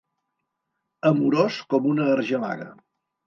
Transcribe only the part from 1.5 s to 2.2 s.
com una